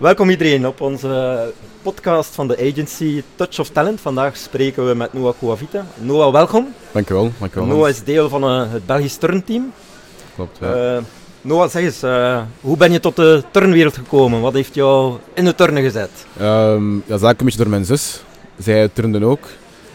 [0.00, 1.52] Welkom iedereen op onze
[1.82, 4.00] podcast van de agency Touch of Talent.
[4.00, 5.86] Vandaag spreken we met Noah Coavita.
[5.98, 6.68] Noah, welkom.
[6.92, 7.32] Dankjewel.
[7.38, 9.72] dankjewel Noah is deel van uh, het Belgisch turnteam.
[10.34, 10.96] Klopt, ja.
[10.96, 11.02] Uh,
[11.40, 14.40] Noah, zeg eens, uh, hoe ben je tot de turnwereld gekomen?
[14.40, 16.10] Wat heeft jou in de turnen gezet?
[16.40, 18.22] Um, dat is eigenlijk een beetje door mijn zus.
[18.58, 19.42] Zij turnde ook.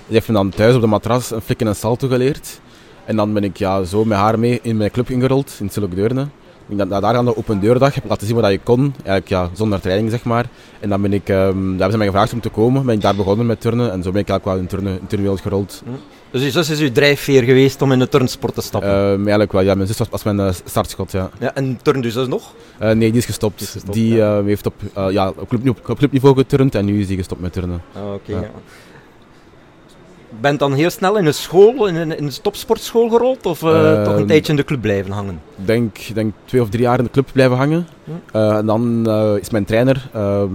[0.05, 2.59] Die heeft me dan thuis op de matras een flik en een salto geleerd.
[3.05, 5.95] En dan ben ik ja, zo met haar mee in mijn club ingerold, in Silk
[5.95, 6.27] Deurne.
[6.67, 9.81] Ik daar aan de open deurdag heb laten zien wat je kon, eigenlijk ja, zonder
[9.81, 10.45] training zeg maar.
[10.79, 13.01] En dan ben ik, um, daar hebben ze mij gevraagd om te komen, ben ik
[13.01, 15.81] daar begonnen met turnen en zo ben ik eigenlijk wel in turnen, in turnwereld gerold.
[15.85, 15.91] Hm.
[16.31, 18.89] Dus je zus is uw drijfveer geweest om in de turnsport te stappen?
[18.89, 19.75] Uh, eigenlijk wel, ja.
[19.75, 21.29] Mijn zus was, was mijn uh, startschot, ja.
[21.39, 21.53] ja.
[21.53, 22.53] En turnt uw zus nog?
[22.81, 23.57] Uh, nee, die is gestopt.
[23.57, 24.43] Die, is gestopt, die ja.
[24.43, 24.73] heeft op,
[25.09, 27.81] ja, op, club, op clubniveau geturnd en nu is die gestopt met turnen.
[27.93, 28.31] Ah, oké.
[28.31, 28.49] Okay, ja
[30.41, 33.45] bent dan heel snel in een school, in een, in een topsportschool gerold?
[33.45, 35.41] Of uh, uh, toch een tijdje in de club blijven hangen?
[35.57, 37.87] Ik denk, denk twee of drie jaar in de club blijven hangen.
[38.03, 38.37] Hm.
[38.37, 40.09] Uh, en dan is mijn trainer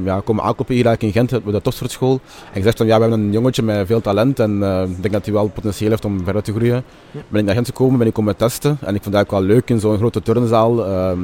[0.04, 2.20] ja, komen aankloppen hier eigenlijk in Gent, bij de topsportschool.
[2.52, 5.24] En gezegd van, ja, we hebben een jongetje met veel talent en ik denk dat
[5.24, 6.84] hij wel potentieel heeft om verder te groeien.
[7.10, 7.18] Hm.
[7.28, 8.70] Ben ik naar Gent gekomen, ben ik komen testen.
[8.70, 11.20] En ik vond het eigenlijk wel leuk in zo'n grote turnzaal ehm,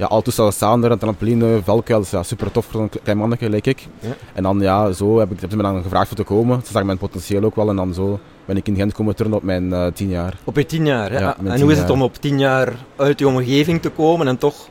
[0.00, 3.18] ja, al toestellen staan een trampoline, valkuil, dat is ja, super tof voor een klein
[3.18, 3.86] mannetje, lijk ik.
[4.00, 4.08] Ja.
[4.32, 6.60] En dan ja, zo heb ik, heb ze me dan gevraagd voor te komen.
[6.64, 9.36] Ze zagen mijn potentieel ook wel en dan zo ben ik in Gent komen turnen
[9.36, 10.36] op mijn uh, tien jaar.
[10.44, 11.36] Op je tien jaar, ja.
[11.44, 14.68] en hoe is het om op tien jaar uit je omgeving te komen en toch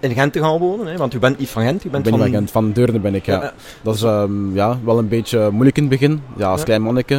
[0.00, 0.86] in Gent te gaan wonen?
[0.86, 0.96] Hè?
[0.96, 2.20] Want u bent niet van Gent, u bent ben van...
[2.20, 3.42] van Gent, van Deurne ben ik, ja.
[3.42, 3.52] ja.
[3.82, 7.14] Dat is um, ja, wel een beetje moeilijk in het begin, ja, als klein manneke.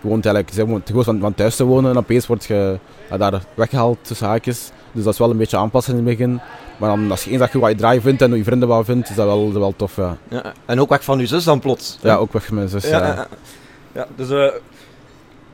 [0.00, 2.78] Je woont eigenlijk zeg, te gewoon van, van thuis te wonen en opeens word je
[3.10, 4.70] ja, daar weggehaald tussen haakjes.
[4.92, 6.40] Dus dat is wel een beetje aanpassen in het begin.
[6.76, 8.68] Maar dan, als je eens dat je wat je draai vindt en hoe je vrienden
[8.68, 9.96] wat vindt, is dat wel, dat wel tof.
[9.96, 10.16] Ja.
[10.28, 10.52] ja.
[10.66, 11.98] En ook weg van je zus dan plots?
[12.02, 12.88] Ja, ook weg van mijn zus.
[12.88, 13.26] Ja,
[13.92, 14.06] ja.
[14.16, 14.46] dus uh,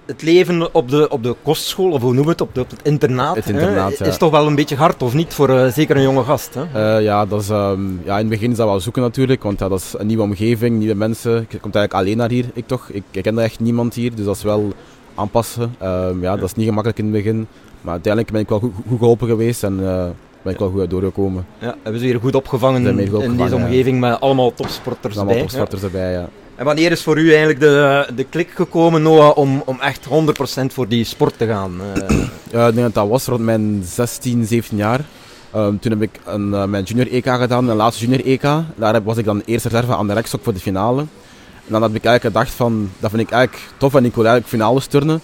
[0.06, 2.70] het leven op de, op de kostschool, of hoe noemen we het, op, de, op
[2.70, 5.66] het internaat, het internaat hè, is toch wel een beetje hard, of niet, voor uh,
[5.66, 6.54] zeker een jonge gast?
[6.54, 6.96] Hè?
[6.96, 9.58] Uh, ja, dat is, um, ja, in het begin is dat wel zoeken natuurlijk, want
[9.58, 11.32] ja, dat is een nieuwe omgeving, nieuwe mensen.
[11.32, 12.88] Je komt eigenlijk alleen naar hier, ik toch.
[12.88, 14.72] Ik, ik ken echt niemand hier, dus dat is wel
[15.14, 15.74] aanpassen.
[15.82, 17.46] Um, ja, dat is niet gemakkelijk in het begin.
[17.80, 20.04] Maar uiteindelijk ben ik wel goed, goed geholpen geweest en uh,
[20.42, 21.46] ben ik wel goed uit doorgekomen.
[21.58, 25.48] Ja, hebben ze hier goed opgevangen goed in deze omgeving met allemaal topsporters allemaal erbij?
[25.48, 26.28] topsporters erbij, ja.
[26.54, 30.10] En wanneer is voor u eigenlijk de, de klik gekomen, Noah, om, om echt 100%
[30.66, 31.80] voor die sport te gaan?
[31.96, 32.20] Uh...
[32.52, 35.00] ja, ik denk dat dat was rond mijn 16, 17 jaar.
[35.56, 38.42] Um, toen heb ik een, uh, mijn junior EK gedaan, mijn laatste junior EK.
[38.74, 41.00] Daar heb, was ik dan eerste reserve aan de rekstok voor de finale.
[41.66, 44.24] En dan heb ik eigenlijk gedacht van, dat vind ik eigenlijk tof en ik wil
[44.24, 45.20] eigenlijk finales turnen.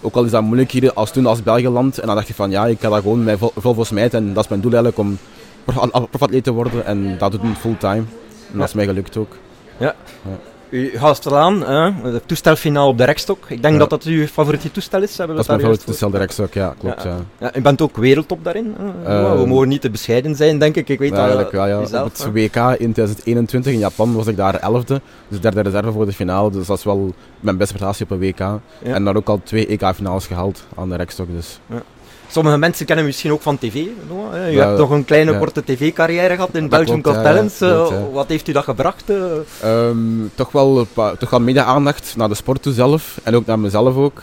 [0.00, 1.98] Ook al is dat moeilijk hier als toen als België land.
[1.98, 4.14] En dan dacht je van ja, ik ga dat gewoon met vol, vol smijt.
[4.14, 5.18] En dat is mijn doel eigenlijk om
[6.10, 6.86] profatleet te worden.
[6.86, 8.04] En dat doet ik fulltime.
[8.52, 9.36] En dat is mij gelukt ook.
[9.78, 9.94] Ja.
[10.22, 10.55] ja.
[10.68, 12.12] U gaat eraan, hè?
[12.12, 13.44] de toestelfinaal op de rekstok.
[13.48, 13.80] Ik denk ja.
[13.80, 15.16] dat dat uw favoriete toestel is.
[15.16, 17.02] Hebben we dat is mijn favoriete toestel, de rekstok, ja, klopt.
[17.02, 17.16] Ja.
[17.38, 17.56] Ja.
[17.56, 18.74] u bent ook wereldtop daarin.
[19.04, 20.88] Uh, we mogen niet te bescheiden zijn, denk ik.
[20.88, 21.78] Ik weet ja, eigenlijk wel, ja.
[21.78, 26.06] Op het WK in 2021 in Japan was ik daar 11e, dus derde reserve voor
[26.06, 26.50] de finale.
[26.50, 28.60] Dus dat is wel mijn beste prestatie op een WK.
[28.82, 31.26] En daar ook al twee EK-finales gehaald aan de rekstok.
[31.30, 31.60] Dus.
[32.28, 33.74] Sommige mensen kennen misschien ook van tv.
[33.74, 33.90] Je
[34.50, 35.38] ja, hebt nog een kleine ja.
[35.38, 37.58] korte tv-carrière gehad in Belgium Got Talents.
[37.58, 39.04] Ja, Wat heeft u dat gebracht?
[39.64, 40.86] Um, toch wel,
[41.18, 44.22] toch wel media-aandacht naar de sport toe zelf en ook naar mezelf ook.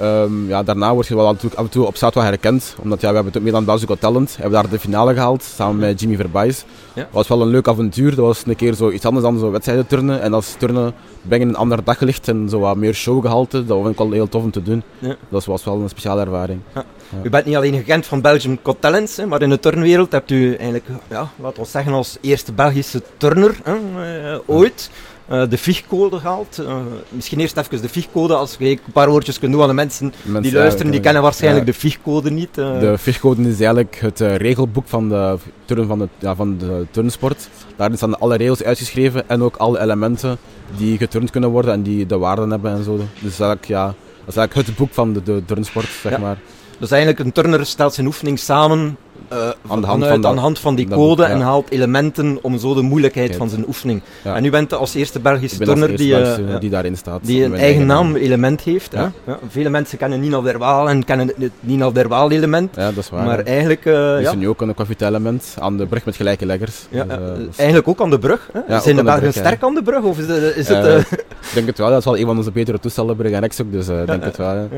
[0.00, 2.76] Um, ja, daarna word je wel af en toe op staat wel herkend.
[2.82, 4.28] Omdat ja, we hebben het meer dan Belgisch Got Talent.
[4.36, 6.64] We hebben daar de finale gehaald samen met Jimmy Verbijs.
[6.92, 7.02] Ja.
[7.02, 8.14] Dat was wel een leuk avontuur.
[8.14, 10.20] Dat was een keer zo iets anders dan zo wedstrijden turnen.
[10.20, 13.64] En als turnen brengen een ander daglicht en zo wat meer showgehalte.
[13.64, 14.82] Dat vond ik wel heel tof om te doen.
[14.98, 15.16] Ja.
[15.28, 16.60] Dat was wel een speciale ervaring.
[16.74, 16.84] Ja.
[17.22, 20.30] U bent niet alleen gekend van Belgium Got Talents, hè, maar in de turnwereld hebt
[20.30, 24.90] u eigenlijk, ja, laten we zeggen, als eerste Belgische turner hè, uh, ooit
[25.30, 26.58] uh, de FIG-code gehaald.
[26.60, 26.76] Uh,
[27.08, 30.12] misschien eerst even de FIG-code, als je een paar woordjes kunt doen aan de mensen,
[30.22, 31.72] mensen die luisteren, die kennen waarschijnlijk ja.
[31.72, 32.58] de FIG-code niet.
[32.58, 32.80] Uh.
[32.80, 37.48] De FIG-code is eigenlijk het regelboek van de turn van de, ja, van de turnsport.
[37.76, 40.38] Daarin staan alle regels uitgeschreven en ook alle elementen
[40.76, 42.96] die geturnd kunnen worden en die de waarden hebben en zo.
[42.96, 46.18] Dus eigenlijk, ja, dat is eigenlijk het boek van de, de turnsport, zeg ja.
[46.18, 46.38] maar.
[46.78, 48.96] Dus eigenlijk een turner stelt zijn oefening samen
[49.32, 51.28] uh, aan, de hand vanuit, van aan de hand van die code boek, ja.
[51.28, 54.02] en haalt elementen om zo de moeilijkheid van zijn oefening.
[54.24, 54.34] Ja.
[54.34, 57.20] En u bent als eerste Belgische turner die, uh, die daarin staat.
[57.22, 58.92] Die een eigen naam element heeft.
[58.92, 59.12] Ja.
[59.48, 62.76] Vele mensen kennen Nina Verwaal en kennen het Nina Verwaal element.
[62.76, 63.24] Ja, dat is waar.
[63.24, 63.84] Maar eigenlijk...
[63.84, 66.86] Uh, is er nu ook een kwafite element aan de brug met gelijke leggers.
[66.90, 68.50] Ja, dus, eigenlijk ook aan de brug.
[68.52, 68.80] Hè?
[68.80, 70.02] Zijn de Belgen sterk aan de brug?
[70.02, 72.50] Of is, het, is het, ik denk het wel, dat is wel een van onze
[72.50, 74.68] betere toestellen, brug en rechts ook, dus ik denk het wel.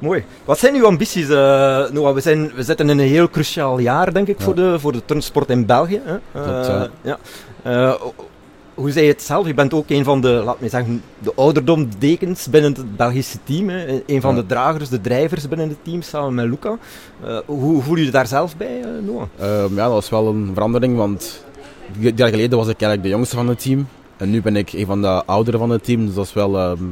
[0.00, 0.24] Mooi.
[0.44, 2.14] Wat zijn uw ambities, uh, Noah?
[2.14, 4.44] We, zijn, we zitten in een heel cruciaal jaar, denk ik, ja.
[4.44, 6.00] voor, de, voor de turnsport in België.
[6.04, 6.16] Hè?
[6.32, 7.18] Dat, uh, ja.
[7.66, 7.94] Uh,
[8.74, 9.46] hoe zei je het zelf?
[9.46, 13.68] Je bent ook een van de, laat me zeggen, de ouderdomdekens binnen het Belgische team.
[13.68, 14.02] Hè?
[14.06, 14.40] Een van ja.
[14.40, 16.78] de dragers, de drijvers binnen het team, samen met Luca.
[17.46, 19.26] hoe voel je je daar zelf bij, Noah?
[19.74, 21.44] ja, dat was wel een verandering, want
[21.98, 23.86] jaar geleden was ik eigenlijk de jongste van het team.
[24.16, 26.06] En nu ben ik een van de ouderen van het team.
[26.06, 26.82] Dus dat is wel ehm,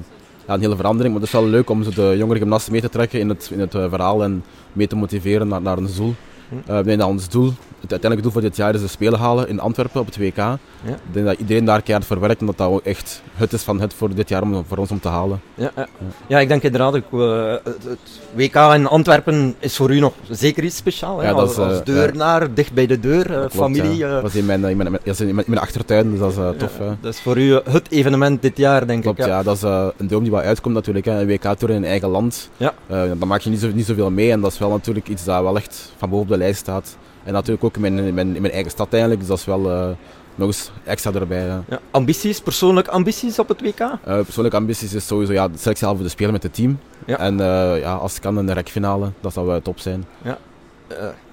[0.49, 1.13] ja, een hele verandering.
[1.13, 3.51] Maar het is wel leuk om zo de jongere gymnasten mee te trekken in het,
[3.53, 6.15] in het eh, verhaal en mee te motiveren naar, naar een doel.
[6.49, 6.73] Hm.
[6.73, 9.49] Ik denk dat ons doel, het uiteindelijke doel voor dit jaar is de Spelen halen
[9.49, 10.39] in Antwerpen op het WK.
[10.85, 13.63] Ik denk dat iedereen daar keihard voor werkt en dat dat ook echt het is
[13.63, 15.41] van het voor dit jaar om, voor ons om te halen.
[15.55, 15.89] Ja, ja.
[16.27, 20.13] ja ik denk inderdaad, ook, uh, het, het, WK in Antwerpen is voor u nog
[20.31, 21.23] zeker iets speciaals.
[21.23, 22.49] Ja, als, als deurnaar, ja.
[22.55, 23.97] dicht bij de deur, klopt, familie.
[23.97, 24.13] Ja.
[24.13, 26.49] Dat was in mijn, in mijn, in mijn, in mijn achtertuin, dus dat is uh,
[26.49, 26.73] tof.
[27.01, 29.27] dat is voor u het evenement dit jaar, denk klopt, ik.
[29.27, 31.07] Ja, dat is een droom die wel uitkomt natuurlijk.
[31.07, 31.21] Hè.
[31.21, 32.51] Een WK-tour in een eigen land.
[32.57, 32.75] Ja.
[32.89, 35.43] dan maak je niet, zo, niet zoveel mee en dat is wel natuurlijk iets dat
[35.43, 36.97] wel echt van boven op de lijst staat.
[37.25, 39.45] En natuurlijk ook in mijn, in mijn, in mijn eigen stad eigenlijk, dus dat is
[39.45, 39.89] wel uh,
[40.35, 41.47] nog eens extra erbij.
[41.47, 41.63] Ja.
[41.69, 43.81] Ja, ambities, persoonlijke ambities op het WK?
[43.81, 46.79] Uh, persoonlijke ambities is sowieso ja, de selectie voor de spelen met het team.
[47.07, 47.19] Ja.
[47.19, 50.05] En uh, ja, als het kan een rekfinale, dat zou wel top zijn.
[50.23, 50.39] Ja.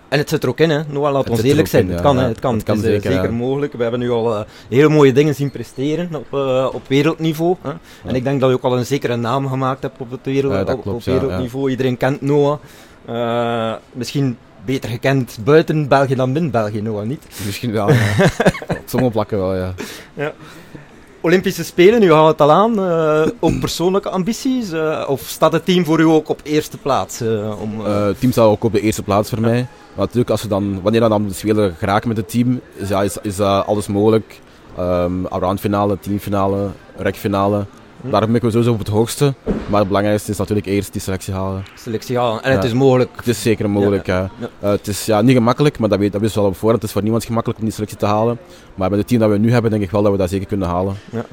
[0.08, 0.82] en het zit er ook in, hè.
[0.88, 1.86] Noah, laat ons eerlijk zijn.
[1.86, 2.28] In, het, kan, ja.
[2.28, 2.76] het kan, het kan.
[2.76, 3.74] Het is zeker, zeker mogelijk.
[3.74, 6.34] We hebben nu al hele mooie dingen zien presteren op,
[6.74, 7.56] op wereldniveau.
[7.62, 7.72] Hè.
[8.06, 10.70] En ik denk dat je ook al een zekere naam gemaakt hebt op, het wereld,
[10.70, 11.70] op, klopt, op wereldniveau.
[11.70, 12.60] Iedereen kent Noah.
[13.92, 17.24] misschien beter gekend buiten België dan binnen België, Noah, niet?
[17.46, 18.04] Misschien wel, ja.
[18.68, 19.74] Op sommige plakken wel, ja.
[20.14, 20.34] ja.
[21.22, 22.80] Olympische Spelen, nu gaan we het al aan.
[22.80, 24.72] Uh, ook persoonlijke ambities?
[24.72, 27.22] Uh, of staat het team voor u ook op eerste plaats?
[27.22, 29.46] Uh, om, het team staat ook op de eerste plaats voor ja.
[29.46, 29.68] mij.
[29.96, 32.90] Maar natuurlijk, als we dan, wanneer we dan de Spelen geraken met het team, is,
[32.90, 34.40] ja, is, is alles mogelijk.
[34.80, 37.66] Um, finale, teamfinale, rekfinale.
[38.02, 38.10] Hm.
[38.10, 39.34] Daarom mikken we sowieso op het hoogste.
[39.70, 41.64] Maar het belangrijkste is natuurlijk eerst die selectie halen.
[41.76, 42.44] Selectie halen.
[42.44, 42.56] En ja.
[42.56, 43.10] het is mogelijk.
[43.16, 44.30] Het is zeker mogelijk, ja.
[44.40, 44.50] ja.
[44.64, 46.76] Uh, het is ja, niet gemakkelijk, maar dat weet, dat wist wel op voorhand.
[46.76, 48.38] Het is voor niemand gemakkelijk om die selectie te halen.
[48.76, 50.48] Maar met het team dat we nu hebben, denk ik wel dat we dat zeker
[50.48, 50.96] kunnen halen.
[51.12, 51.26] Ja.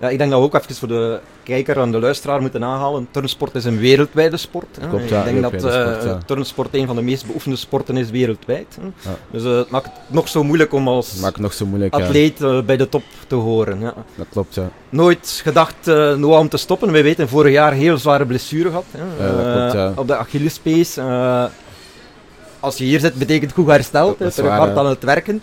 [0.00, 3.08] Ja, ik denk dat we ook even voor de kijker en de luisteraar moeten aanhalen.
[3.10, 4.76] Turnsport is een wereldwijde sport.
[4.80, 4.88] Hè.
[4.88, 6.18] Klopt, ja, ik denk dat uh, sport, ja.
[6.26, 8.78] turnsport een van de meest beoefende sporten is wereldwijd.
[8.80, 9.10] Hè.
[9.10, 9.16] Ja.
[9.30, 12.62] Dus uh, het maakt het nog zo moeilijk om als nog zo moeilijk, atleet uh,
[12.62, 13.80] bij de top te horen.
[13.80, 13.94] Ja.
[14.14, 14.70] Dat klopt, ja.
[14.88, 15.86] Nooit gedacht
[16.16, 16.92] Noah om te stoppen.
[16.92, 18.84] Wij weten vorig jaar heel zware blessure gehad.
[18.90, 19.32] Hè.
[19.62, 20.98] dat klopt, op de Achillespees.
[22.60, 24.18] als je hier zit, betekent goed hersteld.
[24.18, 25.42] Terug hard aan het werken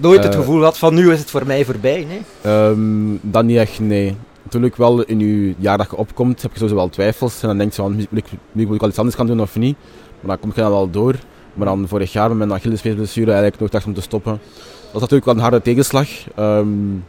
[0.00, 2.52] nooit het gevoel had van nu is het voor mij voorbij, nee?
[2.54, 4.16] Um, dat niet echt, nee.
[4.42, 7.42] Natuurlijk wel in je jaar dat je opkomt, heb je sowieso wel twijfels.
[7.42, 9.56] En dan denk je van, moet ik, moet ik wel iets anders gaan doen of
[9.56, 9.76] niet?
[10.20, 11.14] Maar dan kom je dan wel door.
[11.54, 14.32] Maar dan vorig jaar met mijn Achillespeesblessure eigenlijk nog dacht om te stoppen.
[14.32, 16.08] Dat was natuurlijk wel een harde tegenslag.
[16.38, 17.04] Um,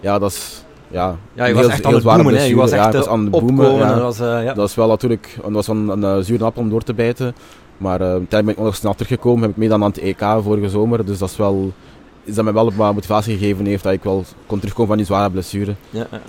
[0.00, 0.64] ja, dat is...
[0.88, 3.30] Ja, ja, je was echt aan het boemen, je was echt ja, was aan het
[3.30, 3.74] boemen.
[3.74, 3.94] Ja.
[3.94, 4.44] Dat, was, uh, ja.
[4.44, 7.34] dat was wel natuurlijk dat was een, een, een zure appel om door te bijten.
[7.76, 10.68] Maar uh, uiteindelijk ben ik nog snel teruggekomen, heb ik mee aan het EK vorige
[10.68, 11.06] zomer.
[11.06, 11.72] Dus dat is wel
[12.24, 15.06] is dat mij wel wat motivatie gegeven heeft dat ik wel kon terugkomen van die
[15.06, 15.74] zware blessure.
[15.90, 16.20] Ja, ja.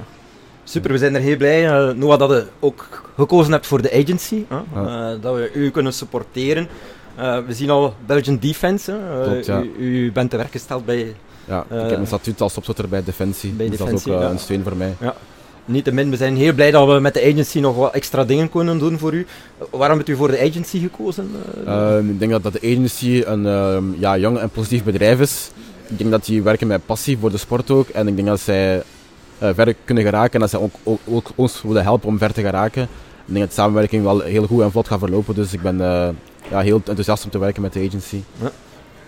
[0.64, 1.66] Super, we zijn er heel blij.
[1.66, 4.46] Uh, Noah, dat je ook gekozen hebt voor de agency.
[4.50, 4.60] Huh?
[4.74, 5.12] Ja.
[5.12, 6.68] Uh, dat we u kunnen supporteren.
[7.20, 8.98] Uh, we zien al Belgian Defense.
[9.24, 11.16] Klopt, u, u, bent te werk gesteld bij...
[11.46, 13.52] Ja, ik heb een statuut als opzotter bij Defensie.
[13.52, 14.96] Bij dus Defensie, dat is ook een steun voor mij.
[15.00, 15.16] Ja.
[15.66, 18.80] Niettemin, we zijn heel blij dat we met de agency nog wat extra dingen kunnen
[18.80, 19.26] doen voor u.
[19.70, 21.32] Waarom hebt u voor de agency gekozen?
[21.66, 25.52] Ehm, ik denk dat, dat de agency een um, ja, jong en positief bedrijf is
[25.88, 27.88] ik denk dat die werken met passie voor de sport ook.
[27.88, 28.84] En ik denk dat zij
[29.44, 32.34] uh, ver kunnen geraken en dat zij ook, ook, ook, ons willen helpen om ver
[32.34, 32.84] te geraken.
[32.84, 35.36] Ik denk dat de samenwerking wel heel goed en vlot gaat verlopen.
[35.36, 36.08] Dus ik ben uh,
[36.50, 38.22] ja, heel enthousiast om te werken met de agency.
[38.42, 38.52] Ja.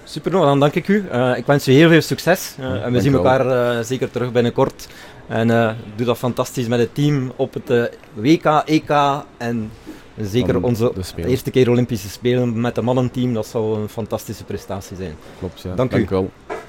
[0.03, 1.05] Super, nou, dan dank ik u.
[1.13, 2.55] Uh, ik wens u heel veel succes.
[2.57, 4.87] Ja, en we zien elkaar zeker terug binnenkort.
[5.27, 5.47] En
[5.95, 8.89] doe dat fantastisch met het team op het WK, EK
[9.37, 9.71] en
[10.21, 15.15] Zeker onze eerste keer Olympische Spelen met het mannenteam, dat zou een fantastische prestatie zijn.
[15.39, 15.75] Klopt, ja.
[15.75, 16.31] Dank, Dank u wel.